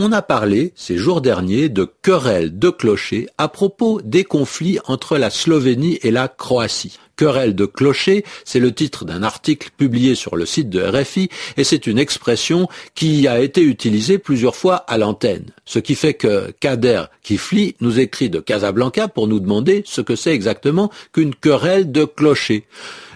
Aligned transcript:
On 0.00 0.12
a 0.12 0.22
parlé 0.22 0.72
ces 0.76 0.96
jours 0.96 1.20
derniers 1.20 1.68
de 1.68 1.84
querelles 2.02 2.56
de 2.56 2.70
clochers 2.70 3.26
à 3.36 3.48
propos 3.48 4.00
des 4.00 4.22
conflits 4.22 4.78
entre 4.86 5.18
la 5.18 5.28
Slovénie 5.28 5.98
et 6.02 6.12
la 6.12 6.28
Croatie. 6.28 7.00
Querelle 7.18 7.56
de 7.56 7.66
clocher, 7.66 8.24
c'est 8.44 8.60
le 8.60 8.72
titre 8.72 9.04
d'un 9.04 9.24
article 9.24 9.70
publié 9.76 10.14
sur 10.14 10.36
le 10.36 10.46
site 10.46 10.70
de 10.70 10.80
RFI 10.80 11.28
et 11.56 11.64
c'est 11.64 11.88
une 11.88 11.98
expression 11.98 12.68
qui 12.94 13.26
a 13.26 13.40
été 13.40 13.60
utilisée 13.60 14.18
plusieurs 14.18 14.54
fois 14.54 14.76
à 14.76 14.98
l'antenne. 14.98 15.46
Ce 15.64 15.80
qui 15.80 15.96
fait 15.96 16.14
que 16.14 16.52
Kader 16.60 17.06
Kifli 17.22 17.74
nous 17.80 17.98
écrit 17.98 18.30
de 18.30 18.38
Casablanca 18.38 19.08
pour 19.08 19.26
nous 19.26 19.40
demander 19.40 19.82
ce 19.84 20.00
que 20.00 20.14
c'est 20.14 20.32
exactement 20.32 20.90
qu'une 21.12 21.34
querelle 21.34 21.90
de 21.90 22.04
clocher. 22.04 22.64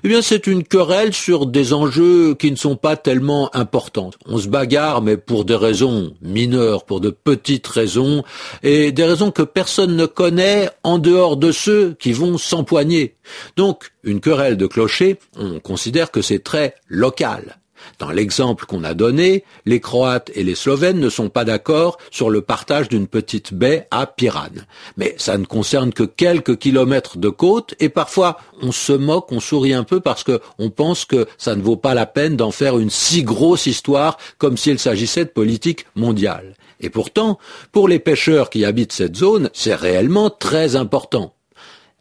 Eh 0.04 0.08
bien, 0.08 0.20
c'est 0.20 0.48
une 0.48 0.64
querelle 0.64 1.14
sur 1.14 1.46
des 1.46 1.72
enjeux 1.72 2.34
qui 2.34 2.50
ne 2.50 2.56
sont 2.56 2.74
pas 2.74 2.96
tellement 2.96 3.54
importants. 3.54 4.10
On 4.26 4.36
se 4.36 4.48
bagarre, 4.48 5.00
mais 5.00 5.16
pour 5.16 5.44
des 5.44 5.54
raisons 5.54 6.12
mineures, 6.20 6.84
pour 6.84 7.00
de 7.00 7.10
petites 7.10 7.68
raisons, 7.68 8.24
et 8.64 8.90
des 8.90 9.04
raisons 9.04 9.30
que 9.30 9.42
personne 9.42 9.94
ne 9.94 10.06
connaît 10.06 10.70
en 10.82 10.98
dehors 10.98 11.36
de 11.36 11.52
ceux 11.52 11.94
qui 12.00 12.12
vont 12.12 12.36
s'empoigner. 12.36 13.14
Donc, 13.56 13.91
une 14.04 14.20
querelle 14.20 14.56
de 14.56 14.66
clocher, 14.66 15.18
on 15.36 15.60
considère 15.60 16.10
que 16.10 16.22
c'est 16.22 16.42
très 16.42 16.74
local. 16.88 17.58
Dans 17.98 18.10
l'exemple 18.10 18.66
qu'on 18.66 18.84
a 18.84 18.94
donné, 18.94 19.44
les 19.66 19.80
Croates 19.80 20.30
et 20.34 20.44
les 20.44 20.54
Slovènes 20.54 20.98
ne 20.98 21.08
sont 21.08 21.28
pas 21.28 21.44
d'accord 21.44 21.98
sur 22.10 22.30
le 22.30 22.40
partage 22.40 22.88
d'une 22.88 23.06
petite 23.06 23.54
baie 23.54 23.86
à 23.90 24.06
Piran. 24.06 24.50
Mais 24.96 25.14
ça 25.18 25.38
ne 25.38 25.44
concerne 25.44 25.92
que 25.92 26.02
quelques 26.02 26.58
kilomètres 26.58 27.18
de 27.18 27.28
côte 27.28 27.74
et 27.80 27.88
parfois 27.88 28.38
on 28.60 28.72
se 28.72 28.92
moque, 28.92 29.32
on 29.32 29.40
sourit 29.40 29.74
un 29.74 29.84
peu 29.84 30.00
parce 30.00 30.24
qu'on 30.24 30.70
pense 30.70 31.04
que 31.04 31.26
ça 31.38 31.56
ne 31.56 31.62
vaut 31.62 31.76
pas 31.76 31.94
la 31.94 32.06
peine 32.06 32.36
d'en 32.36 32.50
faire 32.50 32.78
une 32.78 32.90
si 32.90 33.22
grosse 33.22 33.66
histoire 33.66 34.16
comme 34.38 34.56
s'il 34.56 34.78
s'agissait 34.78 35.24
de 35.24 35.30
politique 35.30 35.86
mondiale. 35.94 36.54
Et 36.80 36.90
pourtant, 36.90 37.38
pour 37.70 37.86
les 37.86 38.00
pêcheurs 38.00 38.50
qui 38.50 38.64
habitent 38.64 38.92
cette 38.92 39.16
zone, 39.16 39.50
c'est 39.52 39.74
réellement 39.74 40.30
très 40.30 40.74
important. 40.74 41.34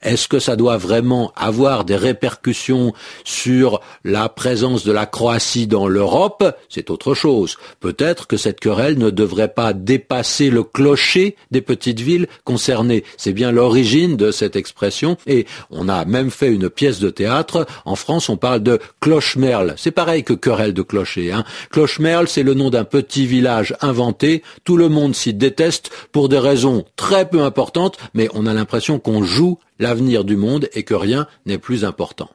Est-ce 0.02 0.28
que 0.28 0.40
ça 0.40 0.56
doit 0.56 0.78
vraiment 0.78 1.32
avoir 1.36 1.86
des 1.86 1.96
répercussions 1.96 2.94
sur 3.24 3.82
la 4.04 4.30
présence 4.30 4.84
de 4.84 4.92
la 4.92 5.06
Croatie 5.06 5.68
dans 5.68 5.88
l'Europe? 5.88 6.44
C'est 6.70 6.90
autre 6.90 7.14
chose. 7.14 7.58
Peut-être 7.80 8.28
que 8.28 8.38
cette 8.38 8.60
querelle 8.60 8.98
ne 8.98 9.12
devrait 9.12 9.54
pas 9.54 9.74
dépasser 9.74 10.50
le 10.50 10.64
clocher 10.64 11.36
des 11.52 11.62
petites 11.62 12.00
villes 12.00 12.28
concernées. 12.46 13.04
C'est 13.18 13.34
bien 13.34 13.52
l'origine 13.52 14.18
de 14.18 14.32
cette 14.32 14.56
expression 14.56 15.18
et 15.28 15.46
on 15.70 15.88
a 15.88 16.06
même 16.06 16.32
fait 16.32 16.52
une 16.52 16.70
pièce 16.70 17.00
de 17.00 17.10
théâtre. 17.10 17.68
En 17.86 17.96
France, 17.96 18.30
on 18.30 18.38
parle 18.38 18.64
de 18.64 18.80
clochemerle. 19.02 19.76
C'est 19.78 19.92
pareil 19.92 20.24
que 20.24 20.34
querelle 20.34 20.74
de 20.74 20.82
clocher. 20.82 21.32
Hein. 21.32 21.44
Clochemerle, 21.70 22.28
c'est 22.28 22.44
le 22.44 22.54
nom 22.54 22.70
d'un 22.70 22.86
petit 22.86 23.26
village 23.28 23.76
inventé. 23.82 24.42
Tout 24.64 24.78
le 24.78 24.90
monde 24.90 25.16
s'y 25.16 25.34
déteste 25.34 25.92
pour 26.12 26.28
des 26.28 26.40
raisons 26.40 26.86
très 26.96 27.30
peu 27.30 27.42
importantes, 27.42 27.98
mais 28.14 28.30
on 28.34 28.46
a 28.46 28.54
l'impression 28.54 29.00
qu'on 29.00 29.24
joue 29.24 29.60
l'avenir 29.82 30.24
du 30.24 30.38
monde 30.38 30.70
et 30.74 30.84
que 30.84 30.94
rien 30.94 31.28
n'est 31.46 31.58
plus 31.58 31.84
important. 31.84 32.30